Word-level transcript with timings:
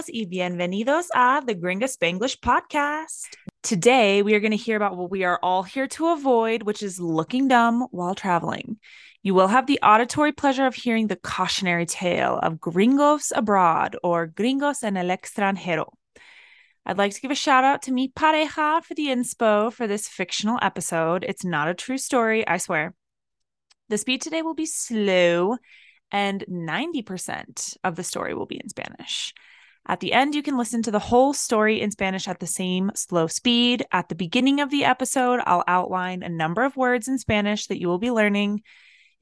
Todos 0.00 0.14
y 0.14 0.24
bienvenidos 0.24 1.08
a 1.14 1.42
the 1.44 1.54
Gringa 1.54 1.84
Spanglish 1.84 2.40
podcast. 2.40 3.36
Today, 3.62 4.22
we 4.22 4.32
are 4.34 4.40
going 4.40 4.50
to 4.50 4.56
hear 4.56 4.76
about 4.76 4.96
what 4.96 5.10
we 5.10 5.24
are 5.24 5.38
all 5.42 5.62
here 5.62 5.86
to 5.88 6.08
avoid, 6.08 6.62
which 6.62 6.82
is 6.82 6.98
looking 6.98 7.48
dumb 7.48 7.86
while 7.90 8.14
traveling. 8.14 8.78
You 9.22 9.34
will 9.34 9.48
have 9.48 9.66
the 9.66 9.78
auditory 9.82 10.32
pleasure 10.32 10.64
of 10.64 10.74
hearing 10.74 11.08
the 11.08 11.16
cautionary 11.16 11.84
tale 11.84 12.38
of 12.42 12.58
gringos 12.58 13.30
abroad 13.36 13.94
or 14.02 14.26
gringos 14.26 14.82
en 14.82 14.96
el 14.96 15.08
extranjero. 15.08 15.92
I'd 16.86 16.96
like 16.96 17.12
to 17.12 17.20
give 17.20 17.30
a 17.30 17.34
shout 17.34 17.64
out 17.64 17.82
to 17.82 17.92
Mi 17.92 18.08
Pareja 18.08 18.82
for 18.82 18.94
the 18.94 19.08
inspo 19.08 19.70
for 19.70 19.86
this 19.86 20.08
fictional 20.08 20.58
episode. 20.62 21.26
It's 21.28 21.44
not 21.44 21.68
a 21.68 21.74
true 21.74 21.98
story, 21.98 22.48
I 22.48 22.56
swear. 22.56 22.94
The 23.90 23.98
speed 23.98 24.22
today 24.22 24.40
will 24.40 24.54
be 24.54 24.64
slow 24.64 25.58
and 26.10 26.42
90% 26.48 27.76
of 27.84 27.96
the 27.96 28.04
story 28.04 28.32
will 28.32 28.46
be 28.46 28.58
in 28.62 28.70
Spanish. 28.70 29.34
At 29.86 30.00
the 30.00 30.12
end, 30.12 30.34
you 30.34 30.42
can 30.42 30.58
listen 30.58 30.82
to 30.82 30.90
the 30.90 30.98
whole 30.98 31.32
story 31.32 31.80
in 31.80 31.90
Spanish 31.90 32.28
at 32.28 32.38
the 32.38 32.46
same 32.46 32.92
slow 32.94 33.26
speed. 33.26 33.84
At 33.90 34.08
the 34.08 34.14
beginning 34.14 34.60
of 34.60 34.70
the 34.70 34.84
episode, 34.84 35.40
I'll 35.46 35.64
outline 35.66 36.22
a 36.22 36.28
number 36.28 36.62
of 36.62 36.76
words 36.76 37.08
in 37.08 37.18
Spanish 37.18 37.66
that 37.66 37.80
you 37.80 37.88
will 37.88 37.98
be 37.98 38.10
learning. 38.10 38.62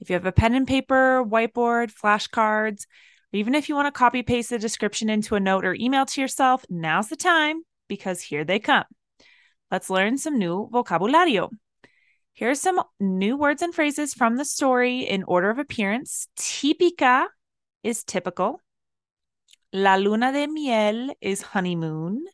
If 0.00 0.10
you 0.10 0.14
have 0.14 0.26
a 0.26 0.32
pen 0.32 0.54
and 0.54 0.66
paper, 0.66 1.24
whiteboard, 1.24 1.92
flashcards, 1.92 2.82
or 3.32 3.36
even 3.38 3.54
if 3.54 3.68
you 3.68 3.74
want 3.74 3.86
to 3.86 3.98
copy 3.98 4.22
paste 4.22 4.50
the 4.50 4.58
description 4.58 5.08
into 5.08 5.36
a 5.36 5.40
note 5.40 5.64
or 5.64 5.74
email 5.74 6.06
to 6.06 6.20
yourself, 6.20 6.64
now's 6.68 7.08
the 7.08 7.16
time 7.16 7.62
because 7.88 8.20
here 8.20 8.44
they 8.44 8.58
come. 8.58 8.84
Let's 9.70 9.90
learn 9.90 10.18
some 10.18 10.38
new 10.38 10.68
vocabulario. 10.72 11.50
Here 12.32 12.50
are 12.50 12.54
some 12.54 12.80
new 13.00 13.36
words 13.36 13.62
and 13.62 13.74
phrases 13.74 14.14
from 14.14 14.36
the 14.36 14.44
story 14.44 15.00
in 15.00 15.24
order 15.24 15.50
of 15.50 15.58
appearance. 15.58 16.28
Típica 16.38 17.26
is 17.82 18.04
typical. 18.04 18.60
La 19.72 19.96
luna 19.96 20.32
de 20.32 20.46
miel 20.46 21.14
is 21.20 21.42
honeymoon. 21.42 22.24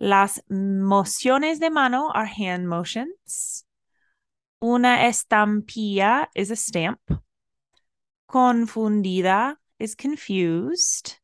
Las 0.00 0.40
mociones 0.50 1.60
de 1.60 1.70
mano 1.70 2.10
are 2.12 2.26
hand 2.26 2.68
motions. 2.68 3.64
Una 4.60 5.04
estampilla 5.06 6.26
is 6.34 6.50
a 6.50 6.56
stamp. 6.56 6.98
Confundida 8.28 9.54
is 9.78 9.94
confused. 9.94 11.18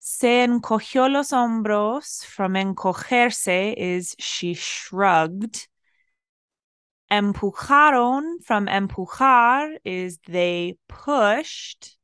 Se 0.00 0.44
encogió 0.44 1.08
los 1.08 1.30
hombros 1.30 2.24
from 2.24 2.54
encogerse 2.54 3.74
is 3.76 4.16
she 4.18 4.54
shrugged. 4.54 5.68
Empujaron 7.12 8.42
from 8.42 8.66
empujar 8.66 9.76
is 9.84 10.18
they 10.26 10.76
pushed. 10.88 11.95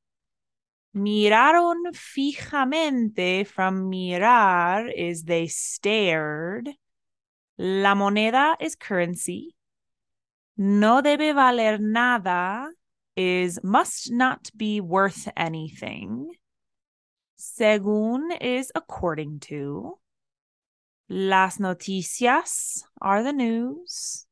Miraron 0.94 1.94
fijamente 1.94 3.46
from 3.46 3.90
mirar 3.90 4.92
is 4.94 5.24
they 5.24 5.46
stared. 5.46 6.68
La 7.58 7.94
moneda 7.94 8.56
is 8.60 8.74
currency. 8.74 9.56
No 10.58 11.00
debe 11.00 11.34
valer 11.34 11.78
nada 11.78 12.68
is 13.16 13.58
must 13.62 14.12
not 14.12 14.50
be 14.54 14.80
worth 14.82 15.28
anything. 15.34 16.30
Según 17.38 18.36
is 18.40 18.70
according 18.74 19.40
to. 19.40 19.98
Las 21.08 21.58
noticias 21.58 22.82
are 23.00 23.22
the 23.22 23.32
news. 23.32 24.26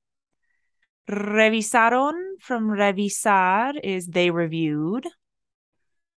Revisaron 1.09 2.35
from 2.39 2.69
revisar 2.69 3.81
is 3.83 4.07
they 4.07 4.31
reviewed. 4.31 5.07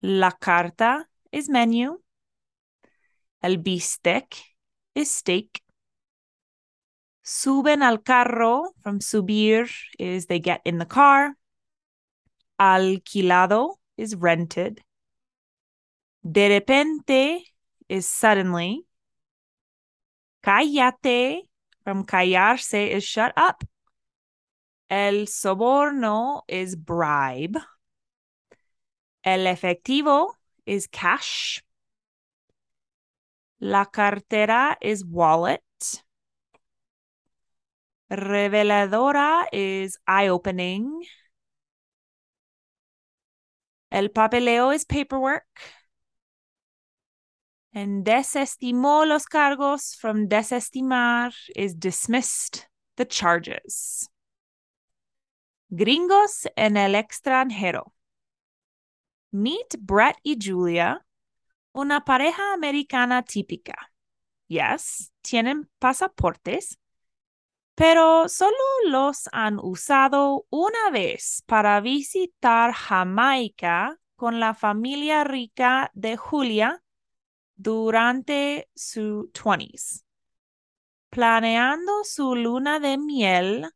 La 0.03 0.31
carta 0.31 1.07
is 1.31 1.49
menu. 1.49 1.99
El 3.43 3.59
bistec 3.59 4.35
is 4.95 5.11
steak. 5.15 5.63
Suben 7.23 7.83
al 7.83 7.99
carro 7.99 8.73
from 8.83 8.99
subir 9.01 9.71
is 9.99 10.27
they 10.27 10.39
get 10.39 10.63
in 10.65 10.79
the 10.79 10.87
car. 10.87 11.35
Alquilado 12.59 13.77
is 13.97 14.15
rented. 14.17 14.81
De 16.23 16.49
repente 16.49 17.43
is 17.89 18.09
suddenly. 18.09 18.87
Cállate 20.43 21.43
from 21.85 22.05
callarse 22.05 22.91
is 22.91 23.05
shut 23.05 23.33
up. 23.37 23.65
El 24.89 25.27
soborno 25.27 26.43
is 26.49 26.75
bribe. 26.75 27.59
El 29.25 29.47
efectivo 29.47 30.35
is 30.65 30.87
cash. 30.87 31.63
La 33.61 33.85
cartera 33.85 34.79
is 34.81 35.05
wallet. 35.05 35.63
Reveladora 38.11 39.47
is 39.53 39.99
eye 40.07 40.29
opening. 40.29 41.05
El 43.93 44.09
papeleo 44.09 44.75
is 44.75 44.85
paperwork. 44.85 45.45
And 47.73 48.05
desestimó 48.05 49.07
los 49.07 49.27
cargos 49.27 49.95
from 49.95 50.29
desestimar 50.29 51.33
is 51.55 51.75
dismissed 51.75 52.67
the 52.97 53.05
charges. 53.05 54.09
Gringos 55.73 56.47
en 56.57 56.77
el 56.77 56.95
extranjero. 56.95 57.93
Meet 59.31 59.77
Brett 59.81 60.17
y 60.23 60.37
Julia, 60.41 61.07
una 61.73 62.05
pareja 62.05 62.53
americana 62.53 63.23
típica. 63.23 63.93
Yes, 64.49 65.13
tienen 65.23 65.71
pasaportes, 65.79 66.79
pero 67.75 68.29
solo 68.29 68.57
los 68.87 69.29
han 69.33 69.59
usado 69.59 70.47
una 70.51 70.91
vez 70.91 71.43
para 71.47 71.81
visitar 71.81 72.73
Jamaica 72.73 73.99
con 74.17 74.41
la 74.41 74.55
familia 74.55 75.25
rica 75.25 75.91
de 75.95 76.17
Julia 76.17 76.83
durante 77.55 78.69
su 78.75 79.31
20s. 79.33 80.05
Planeando 81.11 82.05
su 82.05 82.35
luna 82.35 82.81
de 82.81 82.99
miel, 82.99 83.71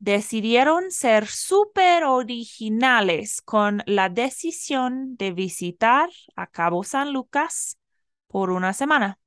decidieron 0.00 0.90
ser 0.90 1.26
súper 1.26 2.04
originales 2.04 3.42
con 3.42 3.82
la 3.86 4.08
decisión 4.08 5.16
de 5.16 5.30
visitar 5.32 6.08
a 6.34 6.46
Cabo 6.46 6.82
San 6.82 7.12
Lucas 7.12 7.78
por 8.26 8.50
una 8.50 8.72
semana. 8.72 9.18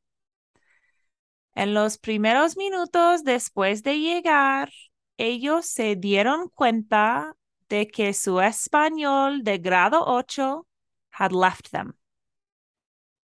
En 1.53 1.75
los 1.75 1.99
primeros 1.99 2.57
minutos 2.57 3.23
después 3.23 3.83
de 3.83 3.99
llegar, 3.99 4.71
ellos 5.17 5.67
se 5.67 5.95
dieron 5.95 6.49
cuenta 6.49 7.35
de 7.69 7.87
que 7.87 8.13
su 8.15 8.41
español 8.41 9.43
de 9.43 9.59
grado 9.59 10.03
8 10.07 10.67
had 11.11 11.31
left 11.31 11.69
them. 11.69 11.93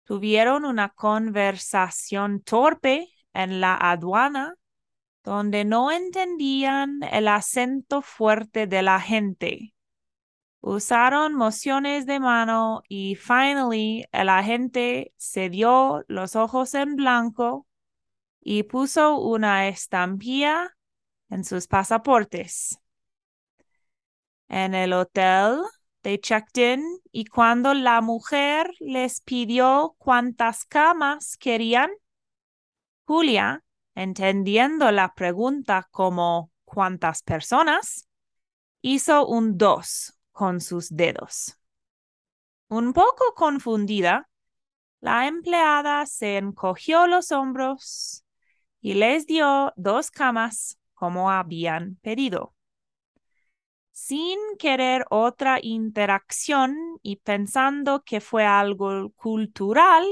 Tuvieron 0.03 0.63
una 0.63 0.89
conversación 0.89 2.41
torpe 2.41 3.09
en 3.33 3.61
la 3.61 3.75
aduana 3.75 4.53
donde 5.23 5.65
no 5.65 5.91
entendían 5.91 7.01
el 7.11 7.27
acento 7.27 8.01
fuerte 8.01 8.67
de 8.67 8.81
la 8.81 8.99
gente. 8.99 9.73
Usaron 10.61 11.33
mociones 11.33 12.05
de 12.05 12.19
mano 12.19 12.83
y 12.87 13.15
finally 13.15 14.05
el 14.11 14.29
agente 14.29 15.13
se 15.17 15.49
dio 15.49 16.03
los 16.07 16.35
ojos 16.35 16.73
en 16.75 16.95
blanco 16.95 17.67
y 18.39 18.63
puso 18.63 19.17
una 19.19 19.67
estampilla 19.67 20.75
en 21.29 21.43
sus 21.43 21.67
pasaportes. 21.67 22.77
En 24.49 24.75
el 24.75 24.93
hotel, 24.93 25.61
they 26.01 26.17
checked 26.19 26.57
in 26.57 26.83
y 27.11 27.25
cuando 27.25 27.73
la 27.73 28.01
mujer 28.01 28.71
les 28.79 29.21
pidió 29.21 29.95
cuántas 29.97 30.65
camas 30.65 31.37
querían, 31.37 31.89
Julia 33.05 33.63
entendiendo 33.95 34.91
la 34.91 35.13
pregunta 35.13 35.87
como 35.91 36.51
¿cuántas 36.65 37.23
personas? 37.23 38.07
hizo 38.81 39.27
un 39.27 39.57
dos 39.57 40.17
con 40.31 40.59
sus 40.59 40.89
dedos. 40.89 41.57
Un 42.67 42.93
poco 42.93 43.33
confundida, 43.35 44.29
la 45.01 45.27
empleada 45.27 46.05
se 46.05 46.37
encogió 46.37 47.07
los 47.07 47.31
hombros 47.31 48.23
y 48.81 48.93
les 48.95 49.27
dio 49.27 49.73
dos 49.75 50.09
camas 50.09 50.79
como 50.93 51.31
habían 51.31 51.95
pedido. 52.01 52.55
Sin 53.91 54.39
querer 54.57 55.05
otra 55.09 55.59
interacción 55.61 56.97
y 57.03 57.17
pensando 57.17 58.03
que 58.03 58.21
fue 58.21 58.45
algo 58.45 59.11
cultural, 59.11 60.05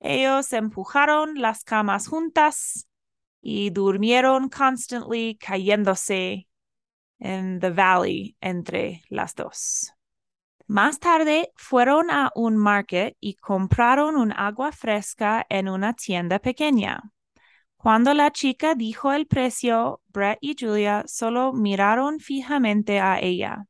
ellos 0.00 0.52
empujaron 0.52 1.40
las 1.40 1.64
camas 1.64 2.08
juntas 2.08 2.88
y 3.42 3.70
durmieron 3.70 4.48
constantly 4.48 5.36
cayéndose 5.36 6.48
en 7.18 7.60
the 7.60 7.70
valley 7.70 8.36
entre 8.40 9.02
las 9.10 9.34
dos. 9.34 9.92
Más 10.66 11.00
tarde 11.00 11.52
fueron 11.56 12.10
a 12.10 12.30
un 12.34 12.56
market 12.56 13.16
y 13.20 13.34
compraron 13.34 14.16
un 14.16 14.32
agua 14.32 14.72
fresca 14.72 15.44
en 15.50 15.68
una 15.68 15.92
tienda 15.92 16.38
pequeña. 16.38 17.02
Cuando 17.76 18.14
la 18.14 18.30
chica 18.30 18.74
dijo 18.76 19.12
el 19.12 19.26
precio, 19.26 20.00
Brett 20.08 20.38
y 20.40 20.54
Julia 20.58 21.02
solo 21.06 21.52
miraron 21.52 22.20
fijamente 22.20 23.00
a 23.00 23.18
ella. 23.20 23.66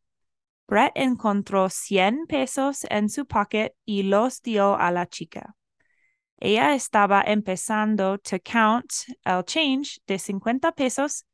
Brett 0.68 0.92
encontró 0.94 1.70
100 1.70 2.26
pesos 2.26 2.86
en 2.90 3.08
su 3.08 3.26
pocket 3.26 3.72
y 3.86 4.02
los 4.02 4.42
dio 4.42 4.76
a 4.78 4.90
la 4.90 5.06
chica. 5.06 5.56
Ella 6.44 6.74
estaba 6.74 7.22
empezando 7.22 8.18
to 8.18 8.40
count 8.40 8.92
el 9.24 9.44
change 9.44 10.00
de 10.08 10.18
50 10.18 10.72
pesos, 10.72 11.24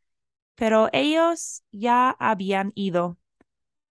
pero 0.54 0.90
ellos 0.92 1.62
ya 1.72 2.14
habían 2.18 2.72
ido. 2.74 3.16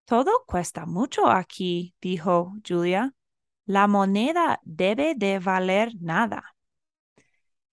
Todo 0.06 0.44
cuesta 0.46 0.86
mucho 0.86 1.28
aquí, 1.28 1.96
dijo 2.00 2.54
Julia. 2.64 3.16
La 3.66 3.88
moneda 3.88 4.60
debe 4.64 5.16
de 5.16 5.40
valer 5.40 5.92
nada. 6.00 6.56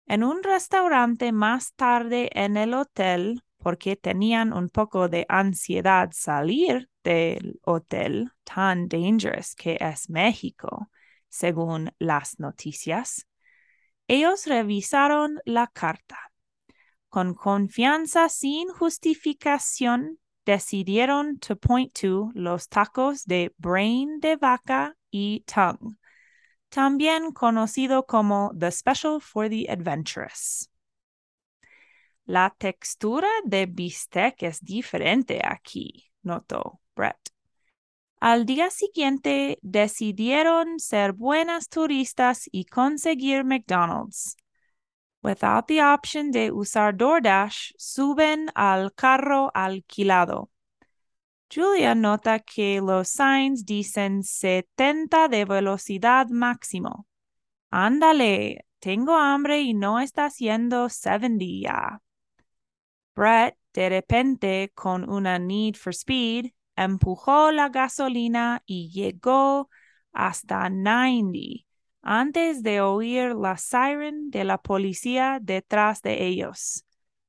En 0.07 0.25
un 0.25 0.43
restaurante 0.43 1.31
más 1.31 1.75
tarde 1.75 2.31
en 2.33 2.57
el 2.57 2.75
hotel, 2.75 3.45
porque 3.59 3.95
tenían 3.95 4.53
un 4.53 4.69
poco 4.69 5.09
de 5.09 5.27
ansiedad 5.29 6.11
salir 6.11 6.91
del 7.05 7.61
hotel 7.63 8.33
tan 8.43 8.89
dangerous 8.89 9.55
que 9.55 9.79
es 9.81 10.11
México, 10.11 10.91
según 11.29 11.93
las 12.01 12.41
noticias, 12.41 13.28
ellos 14.09 14.47
revisaron 14.47 15.39
la 15.45 15.67
carta. 15.69 16.19
Con 17.09 17.35
confianza 17.35 18.29
sin 18.29 18.69
justificación, 18.69 20.19
decidieron 20.45 21.39
to 21.39 21.57
point 21.57 21.93
to 21.93 22.31
los 22.35 22.69
tacos 22.69 23.27
de 23.27 23.55
brain 23.59 24.19
de 24.21 24.37
vaca 24.37 24.97
y 25.11 25.45
tongue, 25.47 25.99
también 26.71 27.33
conocido 27.33 28.07
como 28.07 28.51
the 28.59 28.71
special 28.71 29.21
for 29.21 29.49
the 29.49 29.67
adventurous. 29.69 30.71
La 32.25 32.55
textura 32.59 33.29
de 33.45 33.67
bistec 33.67 34.43
es 34.43 34.61
diferente 34.61 35.41
aquí, 35.45 36.11
notó 36.23 36.81
Brett. 36.97 37.19
Al 38.21 38.47
día 38.47 38.71
siguiente 38.71 39.59
decidieron 39.63 40.81
ser 40.81 41.13
buenas 41.13 41.69
turistas 41.69 42.49
y 42.51 42.65
conseguir 42.65 43.45
McDonald's. 43.45 44.37
Without 45.23 45.67
the 45.67 45.83
option 45.83 46.33
de 46.33 46.51
usar 46.51 46.97
DoorDash, 46.97 47.73
suben 47.77 48.51
al 48.55 48.93
carro 48.95 49.53
alquilado. 49.55 50.51
Julia 51.49 51.95
nota 51.95 52.41
que 52.41 52.81
los 52.81 53.09
signs 53.09 53.65
dicen 53.65 54.23
70 54.23 55.29
de 55.29 55.45
velocidad 55.45 56.29
máximo. 56.29 57.07
Ándale, 57.71 58.67
tengo 58.81 59.17
hambre 59.17 59.61
y 59.61 59.75
no 59.75 60.01
está 60.01 60.27
haciendo 60.27 60.89
70 60.89 61.45
ya. 61.45 62.03
Brett, 63.15 63.57
de 63.73 63.89
repente, 63.89 64.73
con 64.75 65.09
una 65.09 65.39
need 65.39 65.77
for 65.77 65.93
speed, 65.93 66.53
empujó 66.85 67.51
la 67.53 67.69
gasolina 67.69 68.63
y 68.67 68.91
llegó 68.91 69.69
hasta 70.13 70.71
90 70.71 71.67
antes 72.03 72.63
de 72.63 72.81
oír 72.81 73.35
la 73.35 73.57
siren 73.57 74.31
de 74.31 74.45
la 74.45 74.59
policía 74.59 75.39
detrás 75.43 76.03
de 76.03 76.25
ellos. 76.25 76.85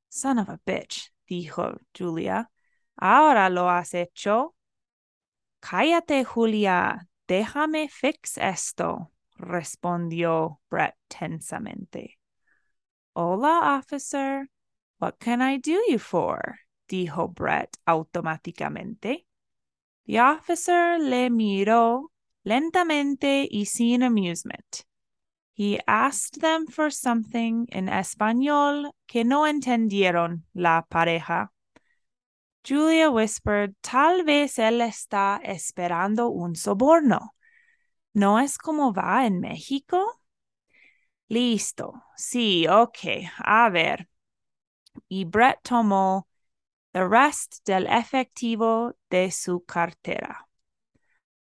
Son 0.07 0.39
of 0.39 0.49
a 0.49 0.59
bitch, 0.65 1.11
dijo 1.27 1.73
Julia. 1.97 2.49
Ahora 2.95 3.49
lo 3.49 3.69
has 3.69 3.93
hecho. 3.93 4.55
Cállate, 5.59 6.23
Julia. 6.23 7.07
Déjame 7.27 7.89
fix 7.89 8.37
esto, 8.37 9.11
respondió 9.35 10.61
Brett 10.69 10.95
tensamente. 11.07 12.17
Hola, 13.13 13.77
officer. 13.77 14.49
What 14.99 15.19
can 15.19 15.41
I 15.41 15.57
do 15.57 15.79
you 15.87 15.99
for? 15.99 16.59
dijo 16.87 17.27
Brett 17.27 17.77
automáticamente. 17.85 19.25
The 20.09 20.17
officer 20.21 20.97
le 20.97 21.29
miró 21.29 22.11
lentamente 22.43 23.47
y 23.47 23.65
sin 23.65 24.01
amusement. 24.01 24.83
He 25.53 25.79
asked 25.85 26.41
them 26.41 26.65
for 26.65 26.89
something 26.89 27.67
in 27.71 27.89
español 27.89 28.89
que 29.07 29.23
no 29.23 29.45
entendieron 29.45 30.45
la 30.55 30.81
pareja. 30.89 31.51
Julia 32.63 33.11
whispered, 33.11 33.75
tal 33.83 34.23
vez 34.23 34.57
él 34.57 34.81
está 34.81 35.41
esperando 35.43 36.29
un 36.29 36.55
soborno. 36.55 37.35
¿No 38.15 38.39
es 38.39 38.57
como 38.57 38.91
va 38.91 39.27
en 39.27 39.39
México? 39.39 40.23
Listo. 41.29 42.01
Sí, 42.15 42.65
ok. 42.67 43.29
A 43.37 43.69
ver. 43.69 44.09
Y 45.07 45.25
Brett 45.25 45.59
tomó 45.61 46.28
the 46.93 47.07
rest 47.07 47.65
del 47.65 47.87
efectivo 47.87 48.95
de 49.09 49.31
su 49.31 49.63
cartera. 49.65 50.47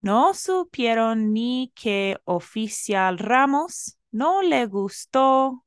No 0.01 0.33
supieron 0.33 1.31
ni 1.31 1.71
que 1.75 2.18
oficial 2.25 3.18
Ramos 3.18 3.97
no 4.12 4.41
le 4.41 4.65
gustó 4.68 5.65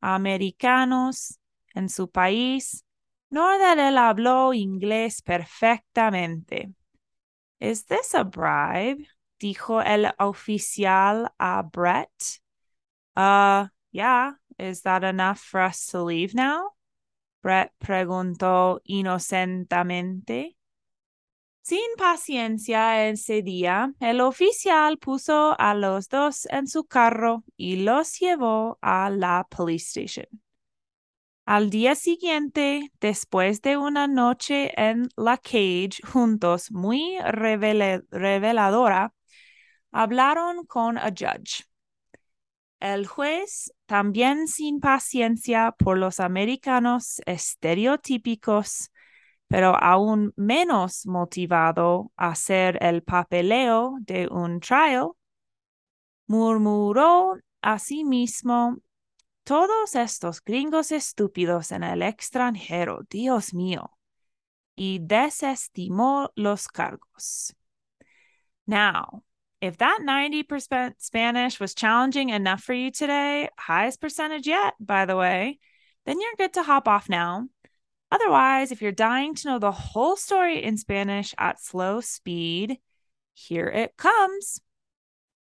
americanos 0.00 1.38
en 1.74 1.88
su 1.88 2.10
país, 2.10 2.84
nor 3.30 3.60
él 3.60 3.96
habló 3.96 4.52
inglés 4.52 5.22
perfectamente. 5.22 6.72
Is 7.60 7.86
this 7.86 8.14
a 8.14 8.24
bribe? 8.24 9.06
dijo 9.38 9.80
el 9.80 10.12
oficial 10.18 11.32
a 11.38 11.62
Brett. 11.62 12.40
Uh, 13.16 13.68
yeah, 13.92 14.32
is 14.58 14.82
that 14.82 15.04
enough 15.04 15.40
for 15.40 15.60
us 15.60 15.86
to 15.86 16.02
leave 16.02 16.34
now? 16.34 16.72
Brett 17.42 17.72
preguntó 17.78 18.80
inocentemente. 18.84 20.56
Sin 21.62 21.80
paciencia 21.96 23.08
ese 23.08 23.42
día, 23.42 23.92
el 24.00 24.20
oficial 24.20 24.98
puso 24.98 25.54
a 25.58 25.74
los 25.74 26.08
dos 26.08 26.46
en 26.50 26.66
su 26.66 26.84
carro 26.84 27.44
y 27.56 27.76
los 27.76 28.18
llevó 28.18 28.78
a 28.80 29.10
la 29.10 29.46
police 29.48 30.00
station. 30.00 30.42
Al 31.44 31.68
día 31.68 31.94
siguiente, 31.94 32.92
después 33.00 33.60
de 33.60 33.76
una 33.76 34.06
noche 34.06 34.72
en 34.80 35.08
la 35.16 35.36
cage 35.36 36.00
juntos 36.04 36.70
muy 36.70 37.18
reveladora, 37.20 39.12
hablaron 39.90 40.64
con 40.66 40.96
a 40.96 41.08
judge. 41.08 41.69
El 42.80 43.06
juez, 43.06 43.72
también 43.86 44.48
sin 44.48 44.80
paciencia 44.80 45.72
por 45.78 45.98
los 45.98 46.18
americanos 46.18 47.20
estereotípicos, 47.26 48.90
pero 49.48 49.76
aún 49.76 50.32
menos 50.36 51.06
motivado 51.06 52.10
a 52.16 52.28
hacer 52.28 52.78
el 52.82 53.02
papeleo 53.02 53.98
de 54.00 54.28
un 54.28 54.60
trial, 54.60 55.10
murmuró 56.26 57.36
a 57.60 57.78
sí 57.78 58.04
mismo, 58.04 58.78
todos 59.44 59.94
estos 59.96 60.42
gringos 60.42 60.92
estúpidos 60.92 61.72
en 61.72 61.82
el 61.82 62.02
extranjero, 62.02 63.00
Dios 63.10 63.52
mío, 63.52 63.98
y 64.76 65.00
desestimó 65.00 66.30
los 66.36 66.68
cargos. 66.68 67.54
Now, 68.66 69.24
if 69.60 69.78
that 69.78 70.00
90% 70.02 70.94
Spanish 70.98 71.60
was 71.60 71.74
challenging 71.74 72.30
enough 72.30 72.62
for 72.62 72.74
you 72.74 72.90
today, 72.90 73.48
highest 73.58 74.00
percentage 74.00 74.46
yet, 74.46 74.74
by 74.80 75.06
the 75.06 75.16
way, 75.16 75.58
then 76.06 76.20
you're 76.20 76.36
good 76.38 76.54
to 76.54 76.62
hop 76.62 76.88
off 76.88 77.08
now 77.08 77.48
Otherwise, 78.12 78.72
if 78.72 78.82
you're 78.82 78.92
dying 78.92 79.34
to 79.36 79.48
know 79.48 79.58
the 79.58 79.70
whole 79.70 80.16
story 80.16 80.62
in 80.62 80.76
Spanish 80.76 81.32
at 81.38 81.60
slow 81.60 82.00
speed, 82.00 82.78
here 83.34 83.68
it 83.68 83.96
comes. 83.96 84.60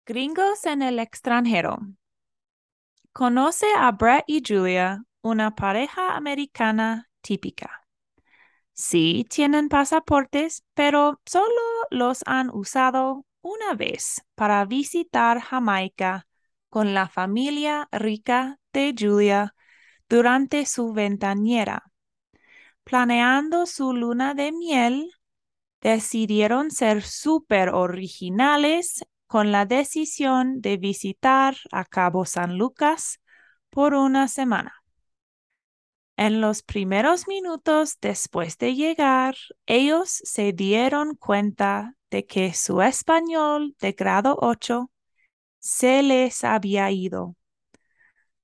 Gringos 0.07 0.65
en 0.65 0.81
el 0.81 0.97
extranjero. 0.99 1.79
Conoce 3.13 3.67
a 3.75 3.91
Brett 3.91 4.23
y 4.27 4.41
Julia, 4.41 5.03
una 5.23 5.51
pareja 5.51 6.15
americana 6.15 7.09
típica. 7.21 7.69
Sí, 8.73 9.25
tienen 9.29 9.69
pasaportes, 9.69 10.63
pero 10.73 11.19
solo 11.25 11.61
los 11.91 12.23
han 12.25 12.49
usado 12.49 13.25
una 13.43 13.75
vez 13.75 14.23
para 14.33 14.65
visitar 14.65 15.39
Jamaica 15.39 16.27
con 16.69 16.95
la 16.95 17.07
familia 17.07 17.87
rica 17.91 18.59
de 18.73 18.95
Julia 18.97 19.53
durante 20.09 20.65
su 20.65 20.93
ventañera 20.93 21.93
planeando 22.83 23.65
su 23.65 23.93
luna 23.93 24.33
de 24.33 24.51
miel, 24.51 25.11
decidieron 25.81 26.71
ser 26.71 27.01
súper 27.03 27.69
originales 27.69 29.05
con 29.27 29.51
la 29.51 29.65
decisión 29.65 30.61
de 30.61 30.77
visitar 30.77 31.55
a 31.71 31.85
Cabo 31.85 32.25
San 32.25 32.57
Lucas 32.57 33.19
por 33.69 33.93
una 33.93 34.27
semana. 34.27 34.75
En 36.15 36.41
los 36.41 36.61
primeros 36.61 37.27
minutos 37.27 37.97
después 37.99 38.57
de 38.59 38.75
llegar, 38.75 39.35
ellos 39.65 40.09
se 40.09 40.53
dieron 40.53 41.15
cuenta 41.15 41.95
de 42.13 42.27
que 42.27 42.53
su 42.53 42.83
español 42.83 43.75
de 43.81 43.93
grado 43.93 44.37
8 44.39 44.91
se 45.57 46.03
les 46.03 46.43
había 46.43 46.91
ido. 46.91 47.35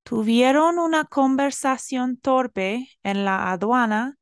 Tuvieron 0.02 0.80
una 0.80 1.06
conversación 1.06 2.18
torpe 2.18 2.90
en 3.04 3.26
la 3.26 3.52
aduana 3.52 4.18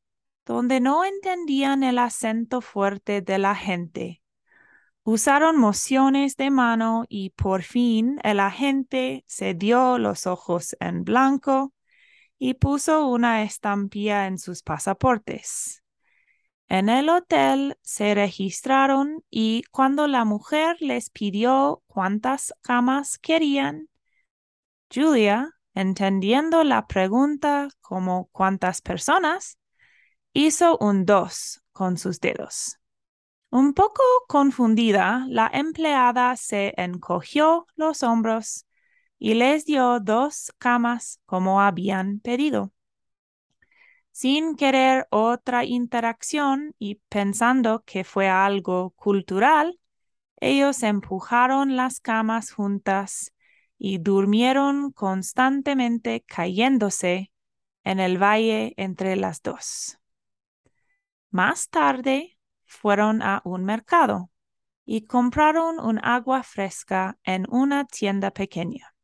donde 0.46 0.82
no 0.82 1.06
entendían 1.06 1.84
el 1.84 1.98
acento 1.98 2.60
fuerte 2.60 3.22
de 3.22 3.38
la 3.38 3.56
gente. 3.56 4.22
Usaron 5.04 5.58
mociones 5.58 6.36
de 6.36 6.52
mano 6.52 7.06
y 7.08 7.30
por 7.30 7.64
fin 7.64 8.20
el 8.24 8.42
agente 8.42 9.24
se 9.28 9.54
dio 9.54 9.98
los 9.98 10.28
ojos 10.28 10.76
en 10.82 11.06
blanco 11.06 11.74
y 12.38 12.56
puso 12.56 13.08
una 13.08 13.44
estampilla 13.44 14.28
en 14.28 14.40
sus 14.40 14.62
pasaportes. 14.62 15.84
En 16.70 16.90
el 16.90 17.10
hotel 17.10 17.78
se 17.82 18.14
registraron 18.14 19.24
y 19.30 19.64
cuando 19.72 20.08
la 20.08 20.26
mujer 20.26 20.78
les 20.82 21.10
pidió 21.10 21.82
cuántas 21.88 22.54
camas 22.62 23.18
querían, 23.18 23.88
Julia, 24.94 25.52
entendiendo 25.74 26.64
la 26.64 26.88
pregunta 26.88 27.70
como 27.82 28.28
cuántas 28.32 28.82
personas, 28.82 29.58
hizo 30.34 30.78
un 30.80 31.06
dos 31.06 31.62
con 31.72 31.98
sus 31.98 32.20
dedos. 32.20 32.78
Un 33.50 33.74
poco 33.74 34.04
confundida, 34.28 35.26
la 35.30 35.50
empleada 35.54 36.36
se 36.36 36.74
encogió 36.78 37.66
los 37.76 38.04
hombros 38.04 38.66
y 39.20 39.36
les 39.36 39.66
dio 39.66 40.00
dos 40.02 40.52
camas 40.58 41.22
como 41.26 41.62
habían 41.62 42.20
pedido. 42.20 42.74
Sin 44.20 44.56
querer 44.56 45.08
otra 45.12 45.64
interacción 45.64 46.74
y 46.80 46.96
pensando 47.08 47.84
que 47.86 48.04
fue 48.04 48.28
algo 48.28 48.90
cultural, 48.96 49.80
ellos 50.38 50.82
empujaron 50.82 51.76
las 51.76 52.00
camas 52.00 52.52
juntas 52.52 53.36
y 53.78 54.00
durmieron 54.00 54.92
constantemente 54.92 56.24
cayéndose 56.26 57.32
en 57.84 58.00
el 58.00 58.18
valle 58.18 58.74
entre 58.78 59.18
las 59.18 59.44
dos. 59.44 60.00
Más 61.30 61.70
tarde 61.70 62.40
fueron 62.66 63.22
a 63.22 63.44
un 63.46 63.66
mercado 63.66 64.32
y 64.84 65.06
compraron 65.06 65.80
un 65.80 66.04
agua 66.04 66.42
fresca 66.42 67.20
en 67.24 67.46
una 67.52 67.86
tienda 67.86 68.32
pequeña. 68.32 68.96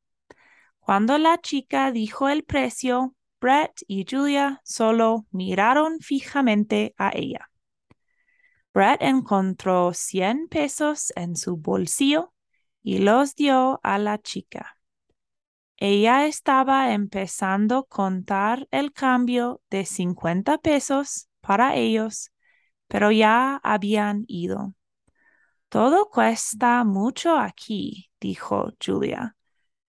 Cuando 0.79 1.19
la 1.19 1.39
chica 1.39 1.91
dijo 1.91 2.29
el 2.29 2.43
precio, 2.43 3.13
Brett 3.43 3.81
y 3.89 4.05
Julia 4.09 4.61
solo 4.63 5.25
miraron 5.31 5.99
fijamente 5.99 6.95
a 6.97 7.11
ella. 7.13 7.49
Brett 8.73 9.01
encontró 9.01 9.93
100 9.93 10.47
pesos 10.47 11.11
en 11.17 11.35
su 11.35 11.57
bolsillo 11.57 12.33
y 12.81 12.99
los 12.99 13.35
dio 13.35 13.81
a 13.83 13.97
la 13.97 14.17
chica. 14.17 14.77
Ella 15.75 16.25
estaba 16.25 16.93
empezando 16.93 17.79
a 17.79 17.83
contar 17.83 18.65
el 18.71 18.93
cambio 18.93 19.59
de 19.69 19.83
50 19.83 20.59
pesos 20.59 21.27
para 21.41 21.75
ellos, 21.75 22.31
pero 22.87 23.11
ya 23.11 23.59
habían 23.61 24.23
ido. 24.29 24.73
Todo 25.67 26.09
cuesta 26.09 26.85
mucho 26.85 27.35
aquí, 27.35 28.09
dijo 28.21 28.71
Julia. 28.81 29.35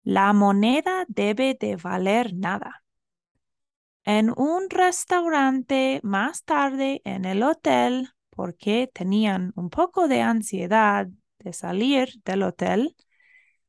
La 0.02 0.32
moneda 0.32 1.04
debe 1.06 1.54
de 1.54 1.76
valer 1.76 2.34
nada. 2.34 2.83
En 4.04 4.32
un 4.37 4.68
restaurante 4.68 6.00
más 6.02 6.44
tarde 6.44 7.00
en 7.04 7.25
el 7.25 7.42
hotel, 7.42 8.11
porque 8.30 8.90
tenían 8.92 9.52
un 9.56 9.70
poco 9.70 10.08
de 10.08 10.20
ansiedad 10.20 11.06
de 11.38 11.52
salir 11.52 12.11
del 12.25 12.42
hotel, 12.42 12.96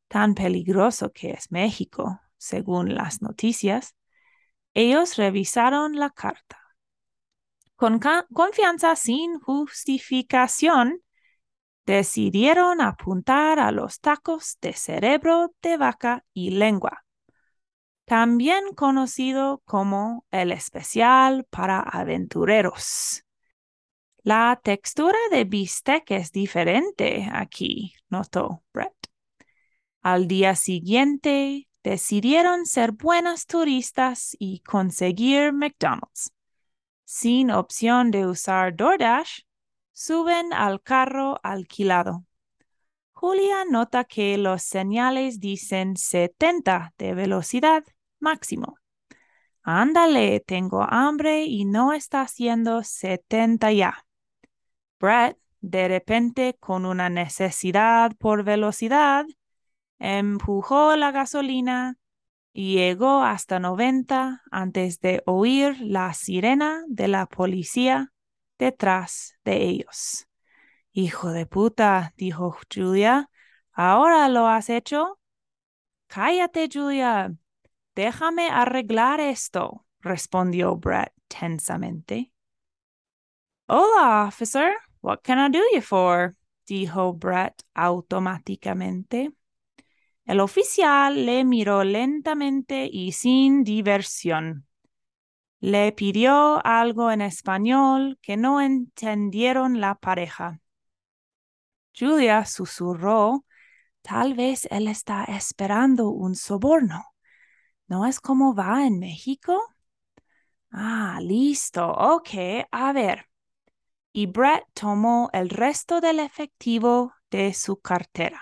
tan 0.10 0.36
peligroso 0.36 1.12
que 1.14 1.32
es 1.32 1.52
México, 1.52 2.20
según 2.38 2.96
las 2.96 3.22
noticias, 3.22 3.96
ellos 4.74 5.16
revisaron 5.16 5.98
la 5.98 6.10
carta. 6.10 6.60
Con 7.78 8.00
confianza 8.34 8.96
sin 8.96 9.40
justificación, 9.40 11.02
decidieron 11.86 12.82
apuntar 12.82 13.60
a 13.60 13.72
los 13.72 14.02
tacos 14.02 14.58
de 14.60 14.74
cerebro 14.74 15.54
de 15.62 15.78
vaca 15.78 16.26
y 16.34 16.52
lengua, 16.52 17.05
también 18.06 18.74
conocido 18.76 19.62
como 19.66 20.26
el 20.32 20.52
especial 20.52 21.46
para 21.50 21.80
aventureros. 21.80 23.24
La 24.24 24.60
textura 24.64 25.18
de 25.32 25.44
bistec 25.44 26.10
es 26.12 26.32
diferente 26.32 27.28
aquí, 27.32 27.94
notó 28.10 28.64
Brett. 28.74 28.96
Al 30.02 30.28
día 30.28 30.56
siguiente, 30.56 31.68
decidieron 31.84 32.66
ser 32.66 32.92
buenas 32.92 33.46
turistas 33.46 34.36
y 34.40 34.62
conseguir 34.62 35.54
McDonald's. 35.54 36.32
Sin 37.04 37.52
opción 37.52 38.10
de 38.10 38.26
usar 38.26 38.76
DoorDash, 38.76 39.42
Suben 39.98 40.52
al 40.52 40.82
carro 40.82 41.40
alquilado. 41.42 42.26
Julia 43.14 43.64
nota 43.64 44.04
que 44.04 44.38
los 44.38 44.62
señales 44.62 45.40
dicen 45.40 45.96
70 45.96 46.94
de 46.98 47.14
velocidad 47.14 47.86
máximo. 48.26 48.78
Ándale, 49.64 50.42
tengo 50.42 50.84
hambre 50.84 51.46
y 51.46 51.66
no 51.66 51.94
está 51.94 52.22
haciendo 52.22 52.84
70 52.84 53.72
ya. 53.72 54.06
Brett, 55.00 55.38
de 55.62 55.88
repente, 55.88 56.58
con 56.60 56.86
una 56.86 57.10
necesidad 57.10 58.12
por 58.18 58.44
velocidad, 58.44 59.26
empujó 60.00 60.96
la 60.96 61.12
gasolina 61.12 61.98
y 62.54 62.76
llegó 62.76 63.24
hasta 63.24 63.60
90 63.60 64.44
antes 64.52 65.00
de 65.02 65.24
oír 65.26 65.78
la 65.82 66.14
sirena 66.14 66.84
de 66.88 67.08
la 67.08 67.26
policía 67.26 68.14
detrás 68.58 69.36
de 69.44 69.64
ellos. 69.64 70.28
Hijo 70.92 71.32
de 71.32 71.46
puta, 71.46 72.14
dijo 72.18 72.58
Julia, 72.74 73.30
¿ahora 73.74 74.30
lo 74.30 74.48
has 74.48 74.70
hecho? 74.70 75.20
Cállate, 76.08 76.70
Julia. 76.72 77.34
Déjame 77.96 78.50
arreglar 78.50 79.22
esto, 79.22 79.86
respondió 80.02 80.76
Brett 80.76 81.14
tensamente. 81.30 82.32
Hola, 83.68 84.26
officer. 84.28 84.74
What 85.02 85.20
can 85.24 85.40
I 85.40 85.50
do 85.50 85.64
you 85.74 85.82
for? 85.82 86.36
dijo 86.68 87.14
Brett 87.14 87.64
automáticamente. 87.74 89.32
El 90.26 90.40
oficial 90.42 91.26
le 91.26 91.46
miró 91.46 91.84
lentamente 91.84 92.90
y 92.92 93.14
sin 93.14 93.64
diversión. 93.64 94.66
Le 95.62 95.92
pidió 95.94 96.66
algo 96.66 97.12
en 97.12 97.22
español 97.22 98.20
que 98.22 98.36
no 98.36 98.60
entendieron 98.60 99.80
la 99.80 99.96
pareja. 99.96 100.60
Julia 101.98 102.44
susurró, 102.46 103.46
tal 104.02 104.34
vez 104.34 104.68
él 104.70 104.90
está 104.90 105.24
esperando 105.24 106.10
un 106.10 106.36
soborno. 106.36 107.15
¿No 107.88 108.06
es 108.06 108.20
como 108.20 108.54
va 108.54 108.86
en 108.86 109.00
México? 109.00 109.60
Ah, 110.72 111.20
listo. 111.22 111.84
Ok, 111.92 112.30
a 112.72 112.94
ver. 112.94 113.28
Y 114.14 114.28
Brett 114.28 114.66
tomó 114.74 115.30
el 115.34 115.50
resto 115.50 116.02
del 116.02 116.20
efectivo 116.20 117.14
de 117.32 117.54
su 117.54 117.82
cartera. 117.82 118.42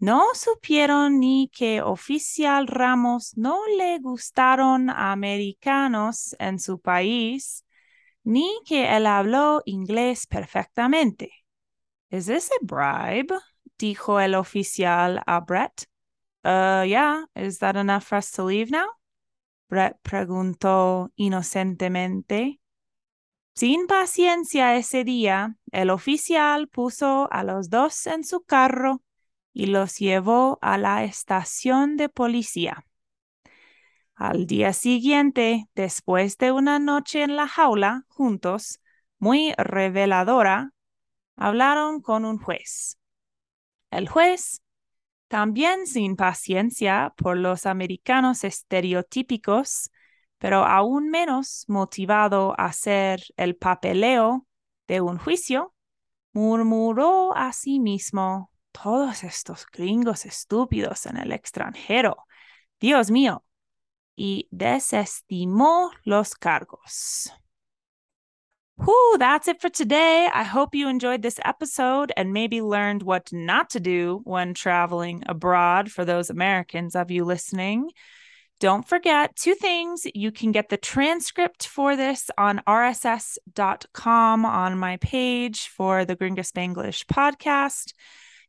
No 0.00 0.26
supieron 0.34 1.18
ni 1.20 1.50
que 1.52 1.82
oficial 1.82 2.66
Ramos 2.68 3.36
no 3.36 3.60
le 3.76 3.98
gustaron 3.98 4.90
americanos 4.90 6.36
en 6.38 6.58
su 6.60 6.80
país, 6.80 7.64
ni 8.24 8.48
que 8.66 8.96
él 8.96 9.06
habló 9.06 9.62
inglés 9.66 10.26
perfectamente. 10.26 11.32
¿Es 12.10 12.28
a 12.28 12.54
bribe? 12.62 13.36
dijo 13.78 14.20
el 14.20 14.34
oficial 14.36 15.22
a 15.26 15.40
Brett. 15.40 15.86
Uh, 16.48 16.82
yeah, 16.86 17.26
is 17.36 17.58
that 17.58 17.76
enough 17.76 18.04
for 18.04 18.16
us 18.16 18.30
to 18.30 18.42
leave 18.42 18.70
now? 18.70 18.86
Brett 19.68 20.00
preguntó 20.02 21.10
inocentemente. 21.14 22.58
Sin 23.54 23.86
paciencia 23.86 24.74
ese 24.76 25.04
día, 25.04 25.56
el 25.72 25.90
oficial 25.90 26.66
puso 26.68 27.28
a 27.30 27.44
los 27.44 27.68
dos 27.68 28.06
en 28.06 28.24
su 28.24 28.40
carro 28.40 29.02
y 29.52 29.66
los 29.66 29.98
llevó 29.98 30.58
a 30.62 30.78
la 30.78 31.04
estación 31.04 31.98
de 31.98 32.08
policía. 32.08 32.86
Al 34.14 34.46
día 34.46 34.72
siguiente, 34.72 35.66
después 35.74 36.38
de 36.38 36.52
una 36.52 36.78
noche 36.78 37.24
en 37.24 37.36
la 37.36 37.46
jaula 37.46 38.06
juntos, 38.08 38.80
muy 39.18 39.52
reveladora, 39.58 40.70
hablaron 41.36 42.00
con 42.00 42.24
un 42.24 42.38
juez. 42.38 42.96
El 43.90 44.08
juez, 44.08 44.62
también 45.28 45.86
sin 45.86 46.16
paciencia 46.16 47.14
por 47.16 47.36
los 47.36 47.66
americanos 47.66 48.44
estereotípicos, 48.44 49.90
pero 50.38 50.64
aún 50.64 51.10
menos 51.10 51.64
motivado 51.68 52.54
a 52.58 52.66
hacer 52.66 53.22
el 53.36 53.56
papeleo 53.56 54.46
de 54.86 55.00
un 55.00 55.18
juicio, 55.18 55.74
Murmuró 56.32 57.34
a 57.36 57.52
sí 57.52 57.80
mismo, 57.80 58.52
todos 58.70 59.24
estos 59.24 59.66
gringos 59.66 60.24
estúpidos 60.24 61.06
en 61.06 61.16
el 61.16 61.32
extranjero. 61.32 62.16
Dios 62.78 63.10
mío. 63.10 63.44
Y 64.14 64.46
desestimó 64.50 65.90
los 66.04 66.34
cargos. 66.34 67.32
Whew, 68.84 69.16
that's 69.18 69.48
it 69.48 69.60
for 69.60 69.68
today. 69.68 70.28
I 70.32 70.44
hope 70.44 70.74
you 70.74 70.88
enjoyed 70.88 71.20
this 71.20 71.40
episode 71.44 72.12
and 72.16 72.32
maybe 72.32 72.62
learned 72.62 73.02
what 73.02 73.32
not 73.32 73.70
to 73.70 73.80
do 73.80 74.20
when 74.22 74.54
traveling 74.54 75.24
abroad 75.26 75.90
for 75.90 76.04
those 76.04 76.30
Americans 76.30 76.94
of 76.94 77.10
you 77.10 77.24
listening. 77.24 77.90
Don't 78.60 78.86
forget 78.86 79.34
two 79.34 79.54
things. 79.54 80.06
You 80.14 80.30
can 80.30 80.52
get 80.52 80.68
the 80.68 80.76
transcript 80.76 81.66
for 81.66 81.96
this 81.96 82.30
on 82.38 82.60
rss.com 82.68 84.44
on 84.44 84.78
my 84.78 84.96
page 84.98 85.66
for 85.68 86.04
the 86.04 86.14
Gringa 86.14 86.46
Spanglish 86.46 87.04
podcast. 87.06 87.94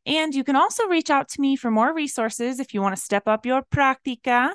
And 0.05 0.35
you 0.35 0.43
can 0.43 0.55
also 0.55 0.87
reach 0.87 1.09
out 1.09 1.29
to 1.29 1.41
me 1.41 1.55
for 1.55 1.71
more 1.71 1.93
resources 1.93 2.59
if 2.59 2.73
you 2.73 2.81
want 2.81 2.95
to 2.95 3.01
step 3.01 3.27
up 3.27 3.47
your 3.47 3.63
practica. 3.63 4.53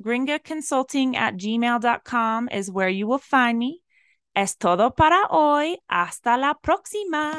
Gringaconsulting 0.00 1.16
at 1.16 1.36
gmail.com 1.36 2.48
is 2.50 2.70
where 2.70 2.88
you 2.88 3.06
will 3.06 3.18
find 3.18 3.58
me. 3.58 3.81
Es 4.34 4.56
todo 4.56 4.94
para 4.94 5.26
hoy. 5.28 5.82
Hasta 5.88 6.38
la 6.38 6.54
próxima. 6.54 7.32